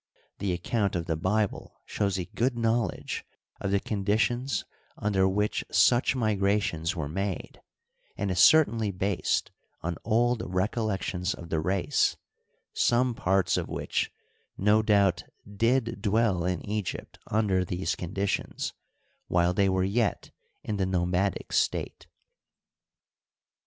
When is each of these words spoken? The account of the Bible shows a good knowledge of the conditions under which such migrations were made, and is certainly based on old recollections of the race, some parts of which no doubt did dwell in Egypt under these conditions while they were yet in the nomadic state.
The 0.39 0.51
account 0.51 0.95
of 0.95 1.05
the 1.05 1.15
Bible 1.15 1.79
shows 1.85 2.17
a 2.17 2.25
good 2.25 2.57
knowledge 2.57 3.23
of 3.59 3.69
the 3.69 3.79
conditions 3.79 4.65
under 4.97 5.29
which 5.29 5.63
such 5.69 6.15
migrations 6.15 6.95
were 6.95 7.07
made, 7.07 7.61
and 8.17 8.31
is 8.31 8.39
certainly 8.39 8.89
based 8.89 9.51
on 9.83 9.97
old 10.03 10.41
recollections 10.43 11.35
of 11.35 11.49
the 11.49 11.59
race, 11.59 12.17
some 12.73 13.13
parts 13.13 13.57
of 13.57 13.67
which 13.69 14.11
no 14.57 14.81
doubt 14.81 15.23
did 15.47 16.01
dwell 16.01 16.45
in 16.45 16.65
Egypt 16.67 17.19
under 17.27 17.63
these 17.63 17.93
conditions 17.95 18.73
while 19.27 19.53
they 19.53 19.69
were 19.69 19.83
yet 19.83 20.31
in 20.63 20.77
the 20.77 20.87
nomadic 20.87 21.53
state. 21.53 22.07